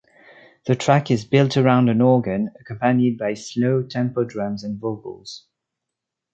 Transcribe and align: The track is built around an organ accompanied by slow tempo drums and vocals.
The 0.65 0.75
track 0.75 1.11
is 1.11 1.25
built 1.25 1.55
around 1.57 1.87
an 1.87 2.01
organ 2.01 2.49
accompanied 2.59 3.19
by 3.19 3.35
slow 3.35 3.83
tempo 3.83 4.23
drums 4.23 4.63
and 4.63 4.79
vocals. 4.79 5.45